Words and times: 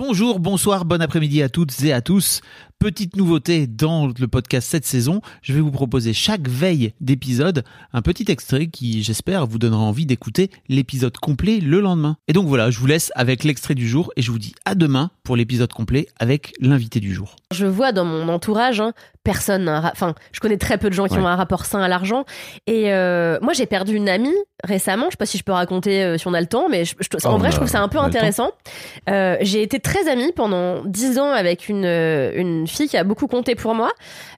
Bonjour, 0.00 0.40
bonsoir, 0.40 0.84
bon 0.84 1.00
après-midi 1.00 1.40
à 1.42 1.48
toutes 1.48 1.82
et 1.82 1.90
à 1.94 2.02
tous. 2.02 2.42
Petite 2.78 3.16
nouveauté 3.16 3.66
dans 3.66 4.06
le 4.06 4.28
podcast 4.28 4.68
cette 4.70 4.84
saison, 4.84 5.22
je 5.40 5.54
vais 5.54 5.60
vous 5.62 5.70
proposer 5.70 6.12
chaque 6.12 6.46
veille 6.46 6.92
d'épisode 7.00 7.64
un 7.94 8.02
petit 8.02 8.26
extrait 8.30 8.66
qui, 8.66 9.02
j'espère, 9.02 9.46
vous 9.46 9.58
donnera 9.58 9.80
envie 9.80 10.04
d'écouter 10.04 10.50
l'épisode 10.68 11.16
complet 11.16 11.60
le 11.60 11.80
lendemain. 11.80 12.18
Et 12.28 12.34
donc 12.34 12.46
voilà, 12.46 12.70
je 12.70 12.78
vous 12.78 12.86
laisse 12.86 13.10
avec 13.14 13.42
l'extrait 13.44 13.74
du 13.74 13.88
jour 13.88 14.12
et 14.16 14.20
je 14.22 14.30
vous 14.30 14.38
dis 14.38 14.54
à 14.66 14.74
demain 14.74 15.10
pour 15.22 15.34
l'épisode 15.34 15.72
complet 15.72 16.08
avec 16.20 16.52
l'invité 16.60 17.00
du 17.00 17.14
jour. 17.14 17.34
Je 17.50 17.64
vois 17.64 17.92
dans 17.92 18.04
mon 18.04 18.28
entourage, 18.28 18.80
hein, 18.82 18.92
personne, 19.24 19.66
enfin, 19.70 20.14
je 20.32 20.40
connais 20.40 20.58
très 20.58 20.76
peu 20.76 20.90
de 20.90 20.94
gens 20.94 21.06
qui 21.06 21.14
Ouais. 21.14 21.20
ont 21.22 21.26
un 21.26 21.36
rapport 21.36 21.64
sain 21.64 21.80
à 21.80 21.88
l'argent. 21.88 22.26
Et 22.66 22.92
euh, 22.92 23.38
moi, 23.40 23.54
j'ai 23.54 23.64
perdu 23.66 23.94
une 23.94 24.10
amie 24.10 24.28
récemment. 24.66 25.06
Je 25.06 25.12
sais 25.12 25.16
pas 25.16 25.26
si 25.26 25.38
je 25.38 25.44
peux 25.44 25.52
raconter 25.52 26.02
euh, 26.02 26.18
si 26.18 26.26
on 26.26 26.34
a 26.34 26.40
le 26.40 26.46
temps, 26.46 26.68
mais 26.68 26.84
je- 26.84 26.94
je- 27.00 27.26
en 27.26 27.34
Oh, 27.34 27.38
vrai, 27.38 27.50
je 27.50 27.56
trouve 27.56 27.68
ça 27.68 27.80
un 27.80 27.88
peu 27.88 27.98
intéressant. 27.98 28.50
Euh, 29.08 29.36
j'ai 29.40 29.62
été 29.62 29.80
très 29.80 30.08
amie 30.08 30.32
pendant 30.32 30.84
dix 30.84 31.18
ans 31.18 31.30
avec 31.30 31.68
une 31.68 31.84
euh, 31.84 32.32
une 32.34 32.66
fille 32.66 32.88
qui 32.88 32.96
a 32.96 33.04
beaucoup 33.04 33.26
compté 33.26 33.54
pour 33.54 33.74
moi, 33.74 33.90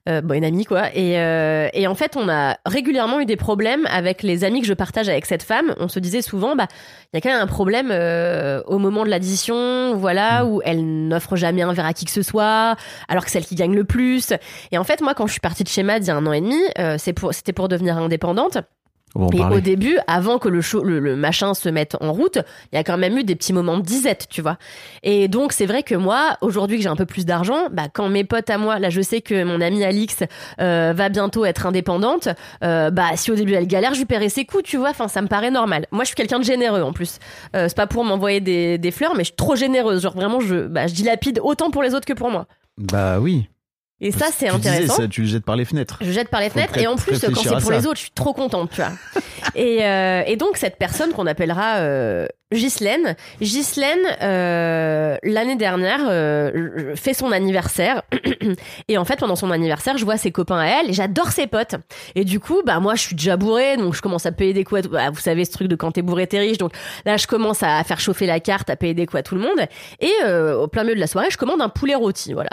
euh, 0.08 0.20
bon, 0.20 0.34
une 0.34 0.44
amie 0.44 0.64
quoi. 0.64 0.94
Et 0.94 1.18
euh, 1.18 1.68
et 1.72 1.86
en 1.86 1.94
fait, 1.94 2.16
on 2.16 2.28
a 2.28 2.56
régulièrement 2.66 3.20
eu 3.20 3.26
des 3.26 3.36
problèmes 3.36 3.86
avec 3.90 4.22
les 4.22 4.44
amis 4.44 4.60
que 4.60 4.66
je 4.66 4.74
partage 4.74 5.08
avec 5.08 5.26
cette 5.26 5.42
femme. 5.42 5.74
On 5.78 5.88
se 5.88 5.98
disait 5.98 6.22
souvent, 6.22 6.54
bah, 6.56 6.66
il 7.12 7.16
y 7.16 7.18
a 7.18 7.20
quand 7.20 7.30
même 7.30 7.42
un 7.42 7.46
problème 7.46 7.88
euh, 7.90 8.62
au 8.66 8.78
moment 8.78 9.04
de 9.04 9.10
l'addition, 9.10 9.94
voilà, 9.96 10.44
Mm. 10.44 10.48
où 10.48 10.60
elle 10.64 11.08
n'offre 11.08 11.36
jamais 11.36 11.62
un 11.62 11.72
verre 11.72 11.86
à 11.86 11.92
qui 11.94 12.04
que 12.04 12.10
ce 12.10 12.22
soit, 12.22 12.76
alors 13.08 13.24
que 13.24 13.30
c'est 13.30 13.38
elle 13.38 13.46
qui 13.46 13.54
gagne 13.54 13.74
le 13.74 13.84
plus. 13.84 14.32
Et 14.72 14.78
en 14.78 14.84
fait, 14.84 15.00
moi, 15.00 15.14
quand 15.14 15.26
je 15.26 15.32
suis 15.32 15.40
partie 15.40 15.64
de 15.64 15.68
chez 15.68 15.82
Mad 15.82 16.02
il 16.04 16.08
y 16.08 16.10
a 16.10 16.16
un 16.16 16.26
an 16.26 16.32
et 16.32 16.40
demi, 16.40 16.60
euh, 16.78 16.96
c'est 16.98 17.12
pour, 17.12 17.32
c'était 17.34 17.52
pour 17.52 17.68
devenir 17.68 17.96
indépendante. 17.96 18.58
Et 19.32 19.38
parler. 19.38 19.56
au 19.56 19.60
début, 19.60 19.98
avant 20.06 20.38
que 20.38 20.48
le, 20.48 20.60
show- 20.60 20.84
le, 20.84 21.00
le 21.00 21.16
machin 21.16 21.54
se 21.54 21.68
mette 21.68 21.96
en 22.00 22.12
route, 22.12 22.38
il 22.72 22.76
y 22.76 22.78
a 22.78 22.84
quand 22.84 22.98
même 22.98 23.16
eu 23.18 23.24
des 23.24 23.34
petits 23.34 23.52
moments 23.52 23.78
de 23.78 23.82
disette, 23.82 24.26
tu 24.30 24.42
vois. 24.42 24.58
Et 25.02 25.28
donc, 25.28 25.52
c'est 25.52 25.66
vrai 25.66 25.82
que 25.82 25.94
moi, 25.94 26.36
aujourd'hui 26.40 26.76
que 26.76 26.82
j'ai 26.82 26.88
un 26.88 26.94
peu 26.96 27.06
plus 27.06 27.24
d'argent, 27.26 27.68
bah, 27.72 27.84
quand 27.92 28.08
mes 28.08 28.24
potes 28.24 28.50
à 28.50 28.58
moi, 28.58 28.78
là, 28.78 28.90
je 28.90 29.00
sais 29.00 29.20
que 29.20 29.42
mon 29.44 29.60
amie 29.60 29.82
Alix 29.82 30.18
euh, 30.60 30.92
va 30.94 31.08
bientôt 31.08 31.44
être 31.44 31.66
indépendante, 31.66 32.28
euh, 32.62 32.90
bah, 32.90 33.10
si 33.16 33.30
au 33.30 33.34
début 33.34 33.54
elle 33.54 33.66
galère, 33.66 33.94
je 33.94 33.98
lui 34.00 34.06
paierai 34.06 34.28
ses 34.28 34.44
coups, 34.44 34.62
tu 34.64 34.76
vois. 34.76 34.90
Enfin, 34.90 35.08
ça 35.08 35.22
me 35.22 35.26
paraît 35.28 35.50
normal. 35.50 35.86
Moi, 35.90 36.04
je 36.04 36.08
suis 36.08 36.16
quelqu'un 36.16 36.38
de 36.38 36.44
généreux 36.44 36.82
en 36.82 36.92
plus. 36.92 37.18
Euh, 37.56 37.66
c'est 37.68 37.76
pas 37.76 37.86
pour 37.86 38.04
m'envoyer 38.04 38.40
des, 38.40 38.78
des 38.78 38.90
fleurs, 38.90 39.14
mais 39.14 39.24
je 39.24 39.28
suis 39.28 39.36
trop 39.36 39.56
généreuse. 39.56 40.02
Genre, 40.02 40.14
vraiment, 40.14 40.40
je, 40.40 40.66
bah, 40.66 40.86
je 40.86 40.94
dilapide 40.94 41.40
autant 41.42 41.70
pour 41.70 41.82
les 41.82 41.94
autres 41.94 42.06
que 42.06 42.12
pour 42.12 42.30
moi. 42.30 42.46
Bah 42.76 43.18
oui. 43.20 43.48
Et 44.00 44.12
ça, 44.12 44.26
c'est 44.32 44.48
Tu 44.48 44.56
disais, 44.56 44.68
intéressant. 44.70 44.96
ça, 44.96 45.08
tu 45.08 45.22
le 45.22 45.26
jettes 45.26 45.44
par 45.44 45.56
les 45.56 45.64
fenêtres. 45.64 45.98
Je 46.00 46.12
jette 46.12 46.28
par 46.28 46.40
les 46.40 46.50
fenêtres 46.50 46.76
et 46.78 46.86
en 46.86 46.94
plus 46.96 47.12
quand 47.18 47.18
c'est 47.18 47.32
pour 47.32 47.60
ça. 47.62 47.72
les 47.72 47.86
autres, 47.86 47.96
je 47.96 48.02
suis 48.02 48.10
trop 48.12 48.32
contente, 48.32 48.70
tu 48.70 48.76
vois. 48.80 48.92
et, 49.56 49.84
euh, 49.84 50.22
et 50.26 50.36
donc 50.36 50.56
cette 50.56 50.76
personne 50.78 51.10
qu'on 51.12 51.26
appellera 51.26 51.78
euh, 51.78 52.26
Ghislaine, 52.52 53.14
Ghislaine 53.42 53.98
euh, 54.22 55.16
l'année 55.22 55.56
dernière 55.56 56.00
euh, 56.08 56.96
fait 56.96 57.12
son 57.12 57.30
anniversaire 57.30 58.02
et 58.88 58.96
en 58.96 59.04
fait 59.04 59.18
pendant 59.18 59.36
son 59.36 59.50
anniversaire, 59.50 59.98
je 59.98 60.04
vois 60.06 60.16
ses 60.16 60.32
copains 60.32 60.58
à 60.58 60.66
elle 60.66 60.88
et 60.88 60.92
j'adore 60.94 61.28
ses 61.28 61.46
potes. 61.46 61.74
Et 62.14 62.24
du 62.24 62.40
coup, 62.40 62.62
bah 62.64 62.80
moi 62.80 62.94
je 62.94 63.02
suis 63.02 63.16
déjà 63.16 63.36
bourrée 63.36 63.76
donc 63.76 63.94
je 63.94 64.00
commence 64.00 64.24
à 64.24 64.32
payer 64.32 64.54
des 64.54 64.64
coups. 64.64 64.86
À, 64.86 64.88
bah, 64.88 65.10
vous 65.10 65.20
savez 65.20 65.44
ce 65.44 65.52
truc 65.52 65.68
de 65.68 65.76
quand 65.76 65.92
t'es 65.92 66.00
bourré 66.00 66.26
t'es 66.26 66.38
riche 66.38 66.56
donc 66.56 66.72
là 67.04 67.18
je 67.18 67.26
commence 67.26 67.62
à 67.62 67.84
faire 67.84 68.00
chauffer 68.00 68.24
la 68.24 68.40
carte, 68.40 68.70
à 68.70 68.76
payer 68.76 68.94
des 68.94 69.04
coups 69.04 69.20
à 69.20 69.22
tout 69.22 69.34
le 69.34 69.42
monde 69.42 69.60
et 70.00 70.12
euh, 70.24 70.56
au 70.56 70.68
plein 70.68 70.84
milieu 70.84 70.94
de 70.94 71.00
la 71.00 71.06
soirée, 71.06 71.28
je 71.30 71.36
commande 71.36 71.60
un 71.60 71.68
poulet 71.68 71.94
rôti, 71.94 72.32
voilà. 72.32 72.50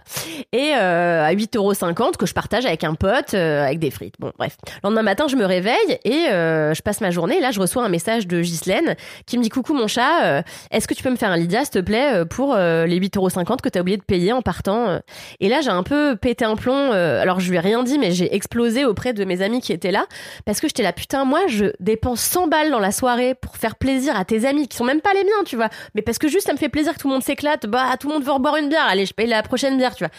Et 0.51 0.73
euh, 0.75 1.23
à 1.23 1.33
8,50€ 1.33 2.17
que 2.17 2.25
je 2.25 2.33
partage 2.33 2.65
avec 2.65 2.83
un 2.83 2.95
pote 2.95 3.33
euh, 3.33 3.63
avec 3.63 3.79
des 3.79 3.91
frites. 3.91 4.15
Bon, 4.19 4.31
bref. 4.37 4.57
Le 4.65 4.87
lendemain 4.87 5.03
matin, 5.03 5.27
je 5.27 5.35
me 5.35 5.45
réveille 5.45 5.99
et 6.03 6.27
euh, 6.29 6.73
je 6.73 6.81
passe 6.81 7.01
ma 7.01 7.11
journée. 7.11 7.37
Et 7.37 7.41
là, 7.41 7.51
je 7.51 7.59
reçois 7.59 7.83
un 7.83 7.89
message 7.89 8.27
de 8.27 8.41
Ghislaine 8.41 8.95
qui 9.25 9.37
me 9.37 9.43
dit 9.43 9.49
Coucou 9.49 9.73
mon 9.73 9.84
chat, 9.87 10.25
euh, 10.25 10.41
est-ce 10.71 10.87
que 10.87 10.93
tu 10.93 11.03
peux 11.03 11.09
me 11.09 11.15
faire 11.15 11.31
un 11.31 11.37
Lydia, 11.37 11.61
s'il 11.63 11.71
te 11.71 11.79
plaît, 11.79 12.13
euh, 12.13 12.25
pour 12.25 12.53
euh, 12.53 12.85
les 12.85 12.99
8,50€ 12.99 13.61
que 13.61 13.69
t'as 13.69 13.81
oublié 13.81 13.97
de 13.97 14.03
payer 14.03 14.31
en 14.31 14.41
partant 14.41 14.87
euh. 14.87 14.99
Et 15.39 15.49
là, 15.49 15.61
j'ai 15.61 15.69
un 15.69 15.83
peu 15.83 16.15
pété 16.15 16.45
un 16.45 16.55
plomb. 16.55 16.91
alors, 16.91 17.39
je 17.39 17.49
lui 17.49 17.57
ai 17.57 17.59
rien 17.59 17.83
dit, 17.83 17.97
mais 17.97 18.11
j'ai 18.11 18.33
explosé 18.35 18.85
auprès 18.85 19.13
de 19.13 19.25
mes 19.25 19.41
amis 19.41 19.61
qui 19.61 19.73
étaient 19.73 19.91
là 19.91 20.05
parce 20.45 20.59
que 20.59 20.67
j'étais 20.67 20.83
là, 20.83 20.93
putain, 20.93 21.25
moi, 21.25 21.41
je 21.47 21.65
dépense 21.79 22.21
100 22.21 22.47
balles 22.47 22.71
dans 22.71 22.79
la 22.79 22.91
soirée 22.91 23.35
pour 23.35 23.57
faire 23.57 23.75
plaisir 23.75 24.17
à 24.17 24.25
tes 24.25 24.45
amis 24.45 24.67
qui 24.67 24.77
sont 24.77 24.85
même 24.85 25.01
pas 25.01 25.13
les 25.13 25.23
miens, 25.23 25.43
tu 25.45 25.55
vois. 25.55 25.69
Mais 25.95 26.01
parce 26.01 26.17
que 26.17 26.27
juste, 26.27 26.47
ça 26.47 26.53
me 26.53 26.57
fait 26.57 26.69
plaisir 26.69 26.93
que 26.93 26.99
tout 26.99 27.07
le 27.07 27.13
monde 27.13 27.23
s'éclate. 27.23 27.65
Bah, 27.65 27.95
tout 27.99 28.07
le 28.07 28.13
monde 28.13 28.23
veut 28.23 28.31
reboire 28.31 28.57
une 28.57 28.69
bière. 28.69 28.85
Allez, 28.87 29.05
je 29.05 29.13
paye 29.13 29.27
la 29.27 29.43
prochaine 29.43 29.77
bière, 29.77 29.95
tu 29.95 30.03
vois. 30.03 30.11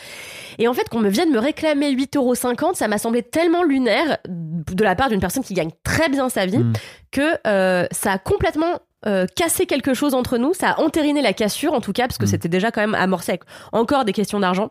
Et 0.58 0.68
en 0.68 0.74
fait, 0.74 0.88
qu'on 0.88 1.00
me 1.00 1.08
vienne 1.08 1.30
me 1.30 1.38
réclamer 1.38 1.94
8,50€, 1.94 2.74
ça 2.74 2.88
m'a 2.88 2.98
semblé 2.98 3.22
tellement 3.22 3.62
lunaire 3.62 4.18
de 4.28 4.84
la 4.84 4.94
part 4.94 5.08
d'une 5.08 5.20
personne 5.20 5.42
qui 5.42 5.54
gagne 5.54 5.70
très 5.84 6.08
bien 6.08 6.28
sa 6.28 6.46
vie 6.46 6.56
Mm. 6.58 6.72
que 7.10 7.38
euh, 7.46 7.86
ça 7.90 8.12
a 8.12 8.18
complètement 8.18 8.80
euh, 9.06 9.26
cassé 9.36 9.66
quelque 9.66 9.94
chose 9.94 10.14
entre 10.14 10.38
nous. 10.38 10.52
Ça 10.54 10.70
a 10.70 10.80
entériné 10.80 11.22
la 11.22 11.32
cassure, 11.32 11.72
en 11.72 11.80
tout 11.80 11.92
cas, 11.92 12.06
parce 12.06 12.18
que 12.18 12.24
Mm. 12.24 12.28
c'était 12.28 12.48
déjà 12.48 12.70
quand 12.70 12.80
même 12.80 12.94
amorcé 12.94 13.32
avec 13.32 13.42
encore 13.72 14.04
des 14.04 14.12
questions 14.12 14.40
d'argent. 14.40 14.70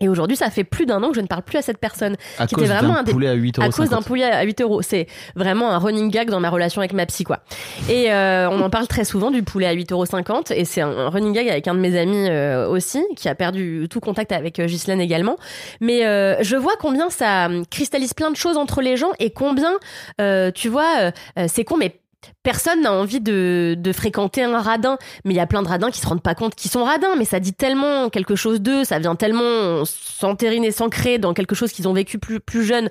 Et 0.00 0.08
aujourd'hui, 0.08 0.36
ça 0.36 0.50
fait 0.50 0.64
plus 0.64 0.84
d'un 0.84 1.00
an 1.04 1.10
que 1.10 1.14
je 1.14 1.20
ne 1.20 1.28
parle 1.28 1.42
plus 1.42 1.58
à 1.58 1.62
cette 1.62 1.78
personne 1.78 2.16
À 2.36 2.48
qui 2.48 2.56
cause 2.56 2.64
était 2.64 2.72
vraiment 2.74 2.94
d'un 2.94 3.04
poulet 3.04 3.28
à 3.28 3.34
8 3.34 3.58
à 3.60 3.68
cause 3.68 3.88
d'un 3.90 4.02
poulet 4.02 4.24
à 4.24 4.42
8 4.42 4.60
euros. 4.62 4.82
C'est 4.82 5.06
vraiment 5.36 5.70
un 5.70 5.78
running 5.78 6.10
gag 6.10 6.28
dans 6.28 6.40
ma 6.40 6.50
relation 6.50 6.80
avec 6.80 6.92
ma 6.92 7.06
psy, 7.06 7.22
quoi. 7.22 7.40
Et 7.88 8.10
euh, 8.12 8.50
on 8.50 8.60
en 8.62 8.68
parle 8.70 8.88
très 8.88 9.04
souvent 9.04 9.30
du 9.30 9.44
poulet 9.44 9.66
à 9.68 9.74
8,50 9.74 9.92
euros. 9.92 10.42
Et 10.56 10.64
c'est 10.64 10.80
un, 10.80 10.88
un 10.90 11.08
running 11.08 11.32
gag 11.32 11.48
avec 11.48 11.68
un 11.68 11.74
de 11.74 11.78
mes 11.78 11.96
amis 11.96 12.26
euh, 12.28 12.66
aussi, 12.68 13.04
qui 13.16 13.28
a 13.28 13.36
perdu 13.36 13.86
tout 13.88 14.00
contact 14.00 14.32
avec 14.32 14.58
euh, 14.58 14.66
Ghislaine 14.66 15.00
également. 15.00 15.36
Mais 15.80 16.04
euh, 16.04 16.42
je 16.42 16.56
vois 16.56 16.74
combien 16.80 17.08
ça 17.08 17.46
euh, 17.48 17.62
cristallise 17.70 18.12
plein 18.14 18.32
de 18.32 18.36
choses 18.36 18.56
entre 18.56 18.80
les 18.80 18.96
gens 18.96 19.12
et 19.20 19.30
combien, 19.30 19.74
euh, 20.20 20.50
tu 20.50 20.68
vois, 20.68 21.12
euh, 21.38 21.46
c'est 21.46 21.62
con, 21.64 21.76
mais 21.76 22.00
Personne 22.42 22.82
n'a 22.82 22.92
envie 22.92 23.20
de, 23.20 23.76
de 23.78 23.92
fréquenter 23.92 24.42
un 24.42 24.60
radin, 24.60 24.98
mais 25.24 25.34
il 25.34 25.36
y 25.36 25.40
a 25.40 25.46
plein 25.46 25.62
de 25.62 25.68
radins 25.68 25.90
qui 25.90 26.00
se 26.00 26.06
rendent 26.06 26.22
pas 26.22 26.34
compte 26.34 26.54
qu'ils 26.54 26.70
sont 26.70 26.84
radins, 26.84 27.14
mais 27.16 27.24
ça 27.24 27.40
dit 27.40 27.52
tellement 27.52 28.10
quelque 28.10 28.36
chose 28.36 28.60
d'eux, 28.60 28.84
ça 28.84 28.98
vient 28.98 29.14
tellement 29.14 29.84
s'entériner, 29.84 30.70
s'ancrer 30.70 31.18
dans 31.18 31.34
quelque 31.34 31.54
chose 31.54 31.72
qu'ils 31.72 31.88
ont 31.88 31.92
vécu 31.92 32.18
plus, 32.18 32.40
plus 32.40 32.64
jeune, 32.64 32.88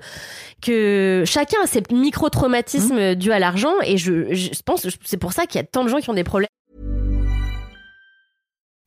que 0.60 1.24
chacun 1.26 1.58
a 1.62 1.66
ses 1.66 1.82
micro-traumatismes 1.92 3.14
dus 3.14 3.32
à 3.32 3.38
l'argent, 3.38 3.74
et 3.84 3.96
je, 3.96 4.32
je 4.34 4.62
pense, 4.64 4.86
c'est 5.04 5.16
pour 5.16 5.32
ça 5.32 5.46
qu'il 5.46 5.60
y 5.60 5.64
a 5.64 5.66
tant 5.66 5.84
de 5.84 5.88
gens 5.88 5.98
qui 5.98 6.10
ont 6.10 6.14
des 6.14 6.24
problèmes. 6.24 6.48